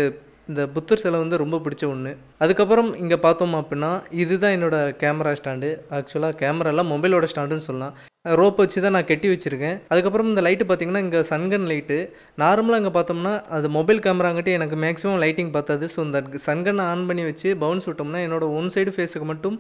இந்த 0.52 0.62
புத்தர் 0.76 1.02
சிலை 1.04 1.18
வந்து 1.22 1.38
ரொம்ப 1.42 1.58
பிடிச்ச 1.64 1.84
ஒன்று 1.94 2.12
அதுக்கப்புறம் 2.44 2.90
இங்கே 3.04 3.18
பார்த்தோம் 3.24 3.56
அப்படின்னா 3.60 3.90
இதுதான் 4.24 4.54
என்னோடய 4.58 4.94
கேமரா 5.02 5.32
ஸ்டாண்டு 5.40 5.70
ஆக்சுவலாக 5.98 6.38
கேமராலாம் 6.42 6.92
மொபைலோட 6.94 7.26
ஸ்டாண்டுன்னு 7.32 7.66
சொல்லலாம். 7.70 7.96
ரோப் 8.40 8.60
வச்சு 8.62 8.80
தான் 8.84 8.96
நான் 8.98 9.10
கட்டி 9.10 9.28
வச்சுருக்கேன். 9.32 9.76
அதுக்கப்புறம் 9.92 10.30
இந்த 10.32 10.42
லைட்டு 10.46 10.66
பார்த்திங்கன்னா 10.70 11.02
இங்கே 11.06 11.22
சன்கன் 11.32 11.68
லைட்டு 11.72 11.98
நார்மலாக 12.44 12.82
இங்கே 12.82 12.94
பார்த்தோம்னா 12.98 13.34
அது 13.58 13.68
மொபைல் 13.78 14.00
கேமராங்கிட்ட 14.06 14.52
எனக்கு 14.60 14.78
மேக்ஸிமம் 14.86 15.20
லைட்டிங் 15.24 15.52
பார்த்தாது. 15.58 15.86
ஸோ 15.96 16.00
இந்த 16.08 16.22
சன்கன் 16.48 16.82
ஆன் 16.90 17.06
பண்ணி 17.10 17.26
வச்சு 17.30 17.52
பவுன்ஸ் 17.64 17.88
விட்டோம்னா 17.90 18.22
என்னோட 18.28 18.48
ஒன் 18.60 18.72
சைடு 18.76 18.94
ஃபேஸுக்கு 18.98 19.28
மட்டும் 19.34 19.58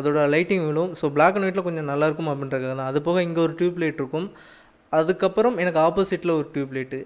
அதோட 0.00 0.26
லைட்டிங் 0.34 0.66
விழும். 0.70 0.90
ஸோ 1.00 1.06
பிளாக் 1.18 1.36
அண்ட் 1.36 1.48
ஒயிட்டில் 1.48 1.66
கொஞ்சம் 1.68 1.88
நல்லாயிருக்கும் 1.92 2.32
அப்படின்றது 2.34 2.66
தான் 2.72 2.90
அது 2.90 3.00
போக 3.08 3.22
இங்கே 3.28 3.42
ஒரு 3.46 3.54
டியூப் 3.60 3.80
லைட் 3.84 4.02
இருக்கும். 4.02 4.28
அதுக்கப்புறம் 4.92 5.56
எனக்கு 5.62 5.80
ஆப்போசிட்டில் 5.86 6.36
ஒரு 6.38 6.46
டியூப் 6.54 6.72
லைட்டு 6.76 7.00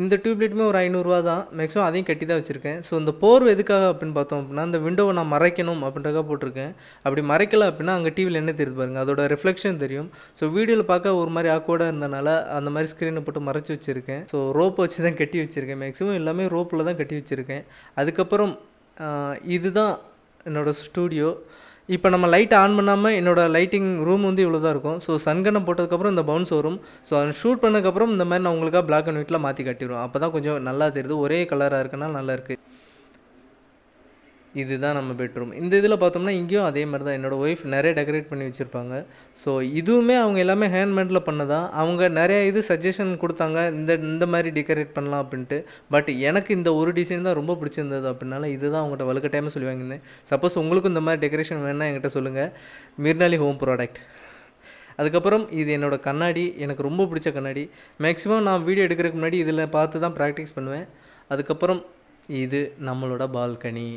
இந்த 0.00 0.14
டியூப்லைட்டுமே 0.22 0.64
ஒரு 0.68 0.78
ஐநூறுரூவா 0.82 1.18
தான் 1.28 1.42
மேக்ஸிமம் 1.58 1.86
அதையும் 1.86 2.06
கட்டி 2.10 2.24
தான் 2.28 2.38
வச்சுருக்கேன். 2.40 2.78
ஸோ 2.86 2.92
இந்த 3.00 3.12
போர்வை 3.22 3.48
எதுக்காக 3.54 3.84
அப்படின்னு 3.92 4.14
பார்த்தோம் 4.18 4.40
அப்படின்னா 4.42 4.64
இந்த 4.68 4.78
விண்டோவை 4.84 5.12
நான் 5.18 5.30
மறைக்கணும் 5.34 5.82
அப்படின்றக்காக 5.86 6.24
போட்டிருக்கேன். 6.30 6.72
அப்படி 7.04 7.22
மறைக்கல 7.32 7.66
அப்படின்னா 7.70 7.94
அங்கே 7.98 8.12
டிவியில் 8.18 8.40
என்ன 8.42 8.52
தெரியுது 8.60 8.78
பாருங்கள் 8.80 9.02
அதோட 9.04 9.24
ரிஃப்ளெக்ஷன் 9.34 9.80
தெரியும். 9.84 10.08
ஸோ 10.38 10.50
வீடியோவில் 10.56 10.90
பார்க்க 10.92 11.14
ஒரு 11.22 11.32
மாதிரி 11.36 11.50
ஆக்வர்டாக 11.56 11.92
இருந்தனால 11.92 12.36
அந்த 12.58 12.70
மாதிரி 12.76 12.90
ஸ்க்ரீனை 12.92 13.22
போட்டு 13.26 13.42
மறைச்சி 13.48 13.72
வச்சுருக்கேன். 13.76 14.22
ஸோ 14.32 14.38
ரோப் 14.58 14.80
வச்சு 14.84 15.00
தான் 15.08 15.18
கட்டி 15.22 15.40
வச்சுருக்கேன். 15.44 15.80
மேக்ஸிமம் 15.84 16.18
எல்லாமே 16.22 16.46
ரோப்பில் 16.56 16.86
தான் 16.90 16.98
கட்டி 17.02 17.18
வச்சுருக்கேன். 17.20 17.64
அதுக்கப்புறம் 18.02 18.54
இதுதான் 19.56 19.94
என்னோடய 20.48 20.78
ஸ்டூடியோ 20.84 21.28
இப்போ 21.88 22.08
நம்ம 22.14 22.26
லைட் 22.32 22.52
ஆன் 22.58 22.76
பண்ணாமல் 22.78 23.16
என்னோடய 23.20 23.52
லைட்டிங் 23.54 23.88
ரூம் 24.08 24.26
வந்து 24.28 24.42
இவ்வளோ 24.44 24.58
தான் 24.64 24.74
இருக்கும். 24.74 24.98
ஸோ 25.04 25.12
சன்கனை 25.24 25.60
போட்டதுக்கப்புறம் 25.68 26.12
இந்த 26.14 26.24
பவுன்ஸ் 26.28 26.52
வரும். 26.58 26.76
ஸோ 27.08 27.12
அதை 27.20 27.32
ஷூட் 27.40 27.62
பண்ணதுக்கப்புறம் 27.64 28.12
இந்த 28.14 28.24
மாதிரி 28.30 28.44
நான் 28.44 28.54
உங்களுக்காக 28.56 28.84
பிளாக் 28.90 29.08
அண்ட் 29.10 29.20
ஒயிட்டில் 29.20 29.44
மாற்றி 29.46 29.64
கட்டிடுவோம் 29.68 30.04
அப்போ 30.04 30.18
தான் 30.24 30.34
கொஞ்சம் 30.36 30.60
நல்லா 30.68 30.86
தெரியுது. 30.96 31.16
ஒரே 31.24 31.40
கலராக 31.52 31.82
இருக்குன்னா 31.84 32.10
நல்லா 32.18 32.34
இருக்குது 32.38 32.60
இதுதான் 34.60 34.96
நம்ம 34.98 35.12
பெட்ரூம். 35.20 35.52
இந்த 35.60 35.74
இதில் 35.80 35.98
பார்த்தோம்னா 36.00 36.32
இங்கேயும் 36.38 36.66
அதே 36.68 36.82
மாதிரி 36.90 37.04
தான். 37.06 37.16
என்னோடய 37.18 37.42
ஒய்ஃப் 37.44 37.62
நிறைய 37.74 37.90
டெக்கரேட் 37.98 38.28
பண்ணி 38.30 38.44
வச்சுருப்பாங்க. 38.48 38.94
ஸோ 39.42 39.50
இதுவுமே 39.80 40.16
அவங்க 40.22 40.38
எல்லாமே 40.44 40.66
ஹேண்ட்மேடில் 40.74 41.20
பண்ணதான் 41.28 41.66
அவங்க 41.82 42.08
நிறைய 42.20 42.38
இது 42.50 42.62
சஜஷன் 42.70 43.12
கொடுத்தாங்க. 43.22 43.58
இந்த 43.78 43.94
இந்த 44.10 44.26
மாதிரி 44.34 44.50
டெக்கரேட் 44.58 44.92
பண்ணலாம் 44.96 45.22
அப்படின்ட்டு. 45.24 45.58
பட் 45.94 46.10
எனக்கு 46.30 46.50
இந்த 46.58 46.72
ஒரு 46.80 46.92
டிசைன் 46.98 47.26
தான் 47.28 47.38
ரொம்ப 47.40 47.56
பிடிச்சிருந்தது 47.62 48.08
அப்படின்னால 48.12 48.50
இதுதான் 48.56 48.82
அவங்கள்ட்ட 48.82 49.08
வலுக்கட்டாயமாக 49.10 49.54
சொல்லி 49.56 49.70
வாங்கியிருந்தேன். 49.70 50.04
சப்போஸ் 50.32 50.60
உங்களுக்கும் 50.64 50.94
இந்த 50.94 51.04
மாதிரி 51.08 51.22
டெக்கரேஷன் 51.24 51.64
வேணால் 51.68 51.88
என்கிட்ட 51.90 52.12
சொல்லுங்கள் 52.18 52.52
மிர்னாலி 53.06 53.40
ஹோம் 53.44 53.58
ப்ராடக்ட் 53.64 54.00
அதுக்கப்புறம் 55.00 55.44
இது 55.60 55.70
என்னோடய 55.76 56.06
கண்ணாடி. 56.06 56.46
எனக்கு 56.64 56.82
ரொம்ப 56.90 57.02
பிடிச்ச 57.10 57.28
கண்ணாடி. 57.36 57.66
மேக்ஸிமம் 58.04 58.46
நான் 58.50 58.64
வீடியோ 58.68 58.86
எடுக்கிறதுக்கு 58.88 59.20
முன்னாடி 59.20 59.38
இதில் 59.44 59.66
பார்த்து 59.76 60.04
தான் 60.06 60.16
ப்ராக்டிஸ் 60.18 60.56
பண்ணுவேன். 60.56 60.86
அதுக்கப்புறம் 61.32 61.82
இது 62.44 62.60
நம்மளோட 62.88 63.24
பால்கனி 63.36 63.90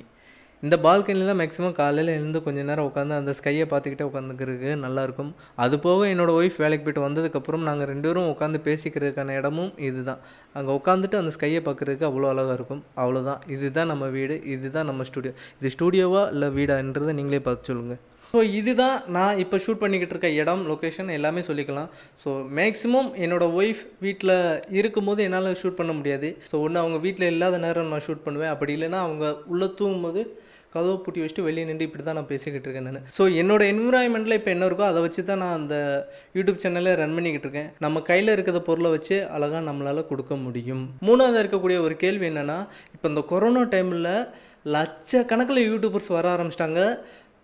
இந்த 0.63 0.75
பால்கனியில் 0.83 1.29
தான் 1.29 1.39
மேக்ஸிமம் 1.39 1.75
காலையில் 1.79 2.11
எழுந்து 2.15 2.39
கொஞ்ச 2.45 2.59
நேரம் 2.69 2.87
உட்காந்து 2.89 3.13
அந்த 3.17 3.31
ஸ்கையை 3.39 3.65
பார்த்துக்கிட்டே 3.71 4.05
உட்காந்துக்கிறதுக்கு 4.09 4.71
நல்லாயிருக்கும். 4.85 5.31
அது 5.63 5.75
போக 5.85 6.07
என்னோடய 6.13 6.37
ஒய்ஃப் 6.39 6.57
வேலைக்கு 6.63 6.85
போய்ட்டு 6.85 7.03
வந்ததுக்கப்புறம் 7.05 7.65
நாங்கள் 7.67 7.89
ரெண்டு 7.91 8.07
பேரும் 8.09 8.29
உட்காந்து 8.33 8.59
பேசிக்கிறதுக்கான 8.67 9.35
இடமும் 9.39 9.71
இது 9.89 10.01
தான் 10.09 10.21
அங்கே 10.57 10.71
உட்காந்துட்டு 10.79 11.19
அந்த 11.21 11.33
ஸ்கையை 11.37 11.61
பார்க்குறதுக்கு 11.67 12.09
அவ்வளோ 12.09 12.29
அழகாக 12.33 12.57
இருக்கும். 12.59 12.81
அவ்வளோதான் 13.03 13.43
இதுதான் 13.55 13.91
நம்ம 13.93 14.07
வீடு. 14.17 14.37
இதுதான் 14.55 14.89
நம்ம 14.91 15.05
ஸ்டூடியோ 15.11 15.35
இது 15.59 15.73
ஸ்டூடியோவா 15.77 16.23
இல்லை 16.35 16.49
வீடான்றதை 16.59 17.15
நீங்களே 17.19 17.43
பார்த்து 17.49 17.69
சொல்லுங்கள் 17.71 18.01
ஸோ 18.31 18.39
இதுதான் 18.59 18.95
நான் 19.15 19.41
இப்போ 19.43 19.57
ஷூட் 19.65 19.81
பண்ணிக்கிட்டு 19.83 20.13
இருக்க 20.15 20.29
இடம் 20.41 20.63
லொக்கேஷன் 20.71 21.09
எல்லாமே 21.17 21.41
சொல்லிக்கலாம். 21.49 21.89
ஸோ 22.23 22.29
மேக்ஸிமம் 22.59 23.11
என்னோடய 23.25 23.57
ஒய்ஃப் 23.59 23.83
வீட்டில் 24.05 24.35
இருக்கும்போது 24.79 25.21
என்னால் 25.27 25.59
ஷூட் 25.61 25.79
பண்ண 25.81 25.93
முடியாது. 25.99 26.29
ஸோ 26.49 26.55
ஒன்று 26.65 26.81
அவங்க 26.83 26.97
வீட்டில் 27.05 27.31
இல்லாத 27.33 27.59
நேரம் 27.67 27.93
நான் 27.93 28.07
ஷூட் 28.07 28.25
பண்ணுவேன். 28.25 28.53
அப்படி 28.55 28.73
இல்லைன்னா 28.77 28.99
அவங்க 29.05 29.25
உள்ளே 29.53 29.69
தூங்கும்போது 29.81 30.23
கதவை 30.73 30.95
பூட்டி 31.03 31.19
வச்சுட்டு 31.23 31.45
வெளியே 31.47 31.65
நின்று 31.67 31.85
இப்படி 31.87 32.03
தான் 32.05 32.17
நான் 32.19 32.31
பேசிக்கிட்டு 32.31 32.67
இருக்கேன் 32.67 32.87
நான். 32.87 33.05
ஸோ 33.17 33.23
என்னோட 33.41 33.61
என்விரான்மெண்ட்டில் 33.73 34.37
இப்போ 34.39 34.51
என்ன 34.53 34.67
இருக்கோ 34.69 34.85
அதை 34.91 35.01
வச்சு 35.05 35.21
தான் 35.29 35.41
நான் 35.43 35.57
அந்த 35.59 35.75
யூடியூப் 36.37 36.59
சேனலை 36.63 36.93
ரன் 37.01 37.15
பண்ணிக்கிட்டு 37.17 37.47
இருக்கேன். 37.47 37.69
நம்ம 37.85 38.01
கையில் 38.09 38.33
இருக்கிற 38.33 38.61
பொருளை 38.69 38.89
வச்சு 38.95 39.17
அழகாக 39.35 39.61
நம்மளால் 39.69 40.09
கொடுக்க 40.11 40.35
முடியும். 40.45 40.83
மூணாவது 41.09 41.39
இருக்கக்கூடிய 41.43 41.77
ஒரு 41.85 41.97
கேள்வி 42.03 42.27
என்னென்னா 42.31 42.57
இப்போ 42.95 43.07
இந்த 43.13 43.23
கொரோனா 43.31 43.63
டைமில் 43.75 44.11
லட்சக்கணக்கில் 44.75 45.67
யூடியூபர்ஸ் 45.69 46.11
வர 46.17 46.27
ஆரம்பிச்சிட்டாங்க. 46.35 46.81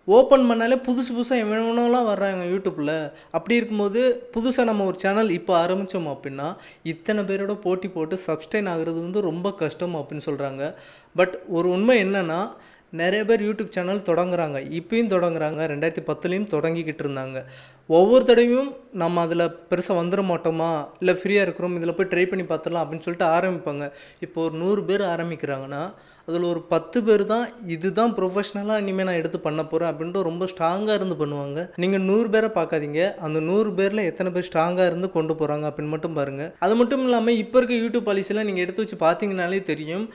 ஓப்பன் 0.04 0.50
பண்ணாலே 0.50 0.76
புதுசு 0.88 1.10
புதுசாக 1.16 1.42
எவ்வளோலாம் 1.44 2.08
வர்றாங்க 2.08 2.44
யூடியூப்பில் 2.52 3.12
அப்படி 3.30 3.54
இருக்கும்போது 3.54 4.28
புதுசாக 4.36 4.64
நம்ம 4.64 4.84
ஒரு 4.84 4.98
சேனல் 4.98 5.30
இப்போ 5.30 5.66
ஆரம்பித்தோம் 5.66 6.08
அப்படின்னா 6.14 6.56
இத்தனை 6.82 7.24
பேரோட 7.24 7.54
போட்டி 7.54 7.88
போட்டு 7.88 8.18
சப்ஸ்டைன் 8.26 8.68
ஆகிறது 8.68 9.00
வந்து 9.00 9.20
ரொம்ப 9.20 9.52
கஷ்டம் 9.52 9.94
அப்படின்னு 9.94 10.26
சொல்கிறாங்க 10.26 10.74
பட் 11.14 11.42
ஒரு 11.48 11.68
உண்மை 11.68 12.04
என்னென்னா 12.04 12.50
நிறைய 12.90 13.24
பேர் 13.24 13.42
யூடியூப் 13.42 13.68
சேனல் 13.68 13.98
தொடங்குறாங்க. 13.98 14.58
இப்பயும் 14.78 15.12
தொடங்குறாங்க. 15.14 15.60
ரெண்டாயிரத்தி 15.72 16.02
பத்துலேயும் 16.06 16.50
தொடங்கிக்கிட்டு 16.50 17.02
இருந்தாங்க. 17.04 17.44
ஒவ்வொரு 17.86 18.24
தடவையும் 18.24 18.76
நம்ம 18.92 19.20
அதில் 19.20 19.56
பெருசாக 19.70 20.00
வந்துட 20.00 20.22
மாட்டோமா? 20.32 20.86
இல்லை 20.98 21.20
ஃப்ரீயாக 21.22 21.46
இருக்கிறோம். 21.46 21.76
இதில் 21.76 21.94
போய் 21.94 22.06
ட்ரை 22.06 22.28
பண்ணி 22.28 22.44
பார்த்துடலாம் 22.44 22.82
அப்படின்னு 22.82 23.06
சொல்லிட்டு 23.06 23.26
ஆரம்பிப்பாங்க. 23.26 23.92
இப்போ 24.20 24.42
ஒரு 24.42 24.54
நூறு 24.54 24.84
பேர் 24.84 25.00
ஆரம்பிக்கிறாங்கன்னா 25.00 25.92
அதில் 26.28 26.48
ஒரு 26.50 26.60
பத்து 26.72 26.98
பேர் 27.06 27.24
தான் 27.32 27.46
இதுதான் 27.74 28.12
ப்ரொஃபஷ்னலாக 28.18 28.82
இனிமேல் 28.82 29.08
நான் 29.08 29.20
எடுத்து 29.20 29.38
பண்ண 29.46 29.62
போகிறேன் 29.70 29.90
அப்படின்ட்டு 29.92 30.26
ரொம்ப 30.28 30.46
ஸ்ட்ராங்காக 30.52 30.98
இருந்து 30.98 31.16
பண்ணுவாங்க. 31.22 31.62
நீங்கள் 31.84 32.04
நூறு 32.10 32.28
பேரை 32.34 32.50
பார்க்காதீங்க. 32.58 33.00
அந்த 33.26 33.40
நூறு 33.48 33.72
பேரில் 33.78 34.08
எத்தனை 34.10 34.32
பேர் 34.34 34.48
ஸ்ட்ராங்காக 34.50 34.90
இருந்து 34.90 35.10
கொண்டு 35.16 35.34
போகிறாங்க 35.40 35.66
அப்படின்னு 35.70 35.94
மட்டும் 35.94 36.18
பாருங்கள் 36.20 36.52
அது 36.66 36.76
மட்டும் 36.82 37.02
இல்லாமல் 37.06 37.40
இப்போ 37.44 37.58
இருக்க 37.60 37.76
யூடியூப் 37.84 38.08
பாலிசியில் 38.10 38.46
நீங்கள் 38.50 38.66
எடுத்து 38.66 38.84
வச்சு 38.84 38.98
பார்த்தீங்கனாலே 39.06 39.60
தெரியும். 39.72 40.06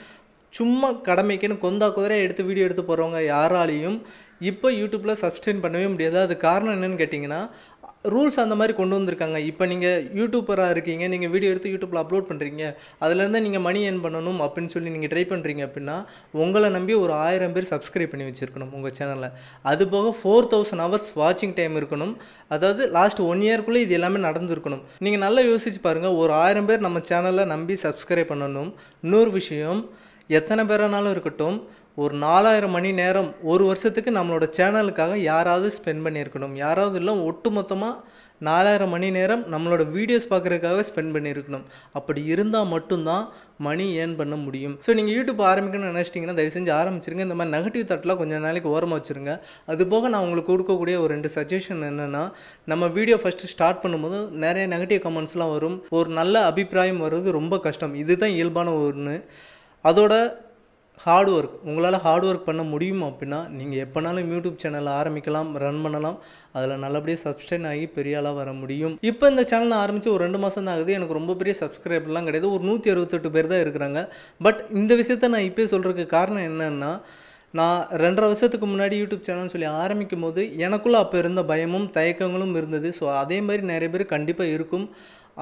சும்மா 0.54 0.90
கடமைக்குன்னு 1.08 1.64
கொந்தா 1.64 1.88
குதிரையாக 1.96 2.26
எடுத்து 2.26 2.48
வீடியோ 2.50 2.68
எடுத்து 2.68 2.84
போகிறவங்க 2.90 3.20
யாராலையும் 3.34 3.98
இப்போ 4.50 4.68
யூடியூப்பில் 4.78 5.20
சப்ஸ்டெயின் 5.22 5.62
பண்ணவே 5.64 5.88
முடியாது. 5.92 6.18
அது 6.26 6.34
காரணம் 6.46 6.74
என்னென்னு 6.76 7.00
கேட்டிங்கன்னா 7.02 7.40
ரூல்ஸ் 8.14 8.40
அந்த 8.44 8.56
மாதிரி 8.60 8.74
கொண்டு 8.80 8.96
வந்திருக்காங்க. 8.98 9.38
இப்போ 9.50 9.64
நீங்கள் 9.72 10.04
யூடியூப்பராக 10.20 10.74
இருக்கீங்க 10.76 11.08
நீங்கள் 11.14 11.32
வீடியோ 11.34 11.52
எடுத்து 11.54 11.72
யூடியூப்பில் 11.74 12.02
அப்லோட் 12.04 12.28
பண்ணுறீங்க 12.30 12.64
அதுலேருந்து 13.04 13.42
நீங்கள் 13.46 13.64
மணி 13.68 13.82
ஏர்ன் 13.90 14.02
பண்ணணும் 14.06 14.40
அப்படின்னு 14.46 14.74
சொல்லி 14.76 14.94
நீங்கள் 14.96 15.12
ட்ரை 15.14 15.24
பண்ணுறீங்க 15.32 15.64
அப்படின்னா 15.68 15.98
உங்களை 16.44 16.70
நம்பி 16.78 16.96
ஒரு 17.04 17.16
ஆயிரம் 17.28 17.56
பேர் 17.58 17.70
சப்ஸ்கிரைப் 17.74 18.14
பண்ணி 18.14 18.28
வச்சுருக்கணும் 18.30 18.74
உங்கள் 18.80 18.96
சேனலில் 19.00 19.30
அது 19.74 19.86
போக 19.96 20.16
ஃபோர் 20.20 20.50
தௌசண்ட் 20.54 20.86
ஹவர்ஸ் 20.86 21.10
வாட்சிங் 21.22 21.56
டைம் 21.60 21.78
இருக்கணும். 21.82 22.14
அதாவது 22.56 22.84
லாஸ்ட் 22.98 23.24
ஒன் 23.30 23.46
இயர்க்குள்ளே 23.48 23.84
இது 23.86 23.96
எல்லாமே 24.00 24.22
நடந்திருக்கணும். 24.28 24.84
நீங்கள் 25.06 25.24
நல்லா 25.26 25.44
யோசிச்சு 25.52 25.82
பாருங்கள் 25.88 26.18
ஒரு 26.24 26.34
ஆயிரம் 26.44 26.70
பேர் 26.72 26.86
நம்ம 26.88 27.02
சேனலில் 27.12 27.52
நம்பி 27.56 27.78
சப்ஸ்கிரைப் 27.86 28.32
பண்ணணும். 28.34 28.72
இன்னொரு 29.06 29.32
விஷயம் 29.40 29.82
எத்தனை 30.38 30.64
பேரானாலும் 30.70 31.14
இருக்கட்டும் 31.16 31.58
ஒரு 32.04 32.13
நாலாயிரம் 32.24 32.75
மணி 32.75 32.89
நேரம் 33.00 33.30
ஒரு 33.51 33.63
வருஷத்துக்கு 33.68 34.12
நம்மளோட 34.18 34.46
சேனலுக்காக 34.58 35.13
யாராவது 35.30 35.68
ஸ்பெண்ட் 35.77 36.04
பண்ணியிருக்கணும். 36.06 36.54
யாராவது 36.63 36.98
இல்லை 37.01 37.13
ஒட்டு 37.30 37.50
மொத்தமாக 37.56 37.96
நாலாயிரம் 38.48 38.92
மணி 38.96 39.08
நேரம் 39.16 39.44
நம்மளோட 39.54 39.84
வீடியோஸ் 39.96 40.27
பார்க்குறதுக்காக 40.34 40.84
ஸ்பெண்ட் 40.89 41.13
பண்ணியிருக்கணும். 41.16 41.63
அப்படி 42.00 42.22
இருந்தால் 42.34 42.70
மட்டும்தான் 42.74 43.24
மணி 43.68 43.86
ஏர்ன் 44.01 44.16
பண்ண 44.20 44.36
முடியும். 44.44 44.75
ஸோ 44.86 44.89
நீங்கள் 45.00 45.16
யூடியூப் 45.18 45.42
ஆரம்பிக்கணும்னு 45.51 45.92
நினச்சிட்டிங்கன்னா 45.94 46.38
தயவு 46.39 46.56
செஞ்சு 46.58 46.74
ஆரம்பிச்சிருங்க. 46.80 47.24
இந்த 47.27 47.38
மாதிரி 47.39 47.56
நெகட்டிவ் 47.58 47.89
தட்டெலாம் 47.92 48.22
கொஞ்சம் 48.22 48.46
நாளைக்கு 48.48 48.70
ஓரமாக 48.75 49.00
வச்சுருங்க. 49.00 49.34
அது 49.74 49.88
போக 49.94 50.13
நான் 50.13 50.24
உங்களுக்கு 50.27 50.54
கொடுக்கக்கூடிய 50.54 50.98
ஒரு 51.04 51.12
ரெண்டு 51.16 51.32
சஜஷன் 51.38 51.84
என்னென்னா 51.92 52.24
நம்ம 52.74 52.94
வீடியோ 53.00 53.20
ஃபஸ்ட்டு 53.24 53.54
ஸ்டார்ட் 53.56 53.84
பண்ணும்போது 53.86 54.20
நிறைய 54.48 54.66
நெகட்டிவ் 54.75 55.06
கமெண்ட்ஸ்லாம் 55.08 55.54
வரும். 55.58 55.80
ஒரு 56.00 56.12
நல்ல 56.22 56.46
அபிப்பிராயம் 56.51 57.06
வர்றது 57.08 57.38
ரொம்ப 57.42 57.58
கஷ்டம். 57.70 57.96
இதுதான் 58.04 58.36
இயல்பான 58.39 58.75
ஒன்று 58.89 59.18
அதோட 59.86 60.13
ஹார்ட் 61.06 61.30
ஒர்க் 61.36 61.56
உங்களால் 61.70 61.98
ஹார்ட் 62.06 62.25
ஒர்க் 62.30 62.48
பண்ண 62.48 62.62
முடியும் 62.72 63.04
அப்படின்னா 63.08 63.39
நீங்கள் 63.58 63.82
எப்போனாலும் 63.86 64.30
யூடியூப் 64.34 64.62
சேனல் 64.63 64.89
ஆரம்பிக்கலாம் 65.00 65.50
ரன் 65.63 65.82
பண்ணலாம். 65.86 66.18
அதில் 66.56 66.82
நல்லபடியாக 66.86 67.22
சப்ஸ்டைன் 67.25 67.68
ஆகி 67.72 67.86
பெரிய 67.98 68.20
ஆளாக 68.20 68.36
வர 68.39 68.51
முடியும். 68.62 68.96
இப்போ 69.10 69.25
இந்த 69.34 69.44
சேனல் 69.51 69.75
ஆரம்பித்து 69.84 70.13
ஒரு 70.16 70.22
ரெண்டு 70.25 70.42
மாதம் 70.44 70.68
தான் 70.68 70.74
ஆகுது. 70.75 70.92
எனக்கு 70.98 71.18
ரொம்ப 71.20 71.36
பெரிய 71.42 71.56
சப்ஸ்கிரைபர்லாம் 71.62 72.27
கிடையாது. 72.30 72.50
ஒரு 72.56 72.63
நூற்றி 72.70 72.92
அறுபத்தெட்டு 72.94 73.32
பேர் 73.36 73.51
தான் 73.54 73.63
இருக்கிறாங்க. 73.66 74.01
பட் 74.48 74.62
இந்த 74.82 74.96
விஷயத்த 75.01 75.32
நான் 75.36 75.48
இப்போயே 75.50 75.70
சொல்கிறதுக்கு 75.75 76.16
காரணம் 76.18 76.48
என்னென்னா 76.50 76.92
நான் 77.58 77.82
ரெண்டரை 78.04 78.25
வருஷத்துக்கு 78.30 78.68
முன்னாடி 78.72 78.96
யூடியூப் 79.01 79.27
சேனல் 79.27 79.54
சொல்லி 79.54 79.68
ஆரம்பிக்கும் 79.84 80.25
போது 80.25 80.42
எனக்குள்ளே 80.66 80.98
அப்போ 81.04 81.18
இருந்த 81.22 81.42
பயமும் 81.51 81.88
தயக்கங்களும் 81.98 82.56
இருந்தது. 82.60 82.89
ஸோ 82.98 83.06
அதே 83.22 83.38
மாதிரி 83.48 83.63
நிறைய 83.72 83.89
பேர் 83.94 84.12
கண்டிப்பாக 84.16 84.56
இருக்கும். 84.58 84.88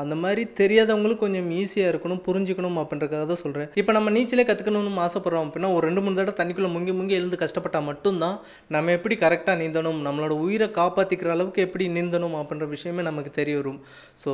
அந்த 0.01 0.13
மாதிரி 0.23 0.43
தெரியாதவங்களுக்கு 0.59 1.23
கொஞ்சம் 1.25 1.49
ஈஸியாக 1.59 1.91
இருக்கணும் 1.91 2.21
புரிஞ்சுக்கணும் 2.27 2.79
அப்படின்றக்காக 2.81 3.23
தான் 3.31 3.41
சொல்கிறேன் 3.43 3.69
இப்போ 3.81 3.91
நம்ம 3.97 4.11
நீச்சலே 4.15 4.45
கற்றுக்கணும்னு 4.49 5.03
ஆசைப்பட்றோம் 5.05 5.47
அப்படின்னா 5.47 5.71
ஒரு 5.75 5.83
ரெண்டு 5.89 6.03
மூணு 6.05 6.17
தடவை 6.19 6.35
தண்ணிக்குள்ளே 6.39 6.71
முங்கி 6.75 6.93
முங்கி 6.99 7.17
எழுந்து 7.19 7.41
கஷ்டப்பட்டால் 7.43 7.87
மட்டும்தான் 7.89 8.37
நம்ம 8.75 8.93
எப்படி 8.97 9.17
கரெக்டாக 9.23 9.59
நீந்தணும் 9.63 9.99
நம்மளோட 10.07 10.35
உயிரை 10.45 10.69
காப்பாற்றிக்கிற 10.79 11.31
அளவுக்கு 11.37 11.65
எப்படி 11.67 11.87
நீந்தணும் 11.97 12.37
அப்படின்ற 12.41 12.67
விஷயமே 12.75 13.03
நமக்கு 13.09 13.33
தெரிய 13.39 13.57
வரும். 13.61 13.79
ஸோ 14.23 14.31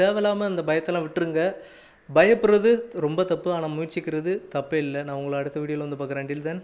தேவையில்லாமல் 0.00 0.50
அந்த 0.50 0.64
பயத்தெல்லாம் 0.70 1.06
விட்டுருங்க. 1.06 1.42
பயப்படுறது 2.08 2.70
ரொம்ப 3.06 3.20
தப்பு 3.30 3.48
ஆனால் 3.56 3.74
முயற்சிக்கிறது 3.76 4.32
தப்பே 4.54 4.78
இல்லை. 4.84 5.00
நான் 5.08 5.18
உங்களை 5.20 5.36
அடுத்த 5.40 5.60
வீடியோவில் 5.62 5.84
வந்து 5.86 6.00
பார்க்குறேன். 6.00 6.28
டில் 6.30 6.46
தென் 6.48 6.62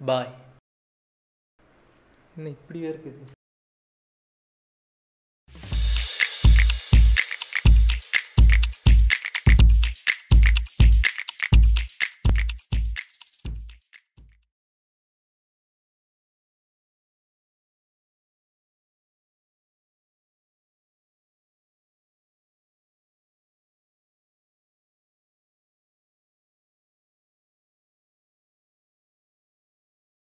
பாய் 0.00 0.32
என்ன 2.36 2.48
இப்படியே 2.56 2.86
இருக்குது? 2.92 3.20